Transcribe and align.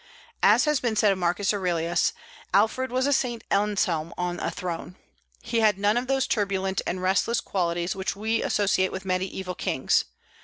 As 0.41 0.65
has 0.65 0.79
been 0.79 0.95
said 0.95 1.11
of 1.11 1.19
Marcus 1.19 1.53
Aurelius, 1.53 2.13
Alfred 2.55 2.91
was 2.91 3.05
a 3.05 3.13
Saint 3.13 3.43
Anselm 3.51 4.15
on 4.17 4.39
a 4.39 4.49
throne. 4.49 4.95
He 5.43 5.59
had 5.59 5.77
none 5.77 5.95
of 5.95 6.07
those 6.07 6.25
turbulent 6.25 6.81
and 6.87 7.03
restless 7.03 7.39
qualities 7.39 7.95
which 7.95 8.15
we 8.15 8.41
associate 8.41 8.91
with 8.91 9.05
mediaeval 9.05 9.53
kings. 9.53 10.05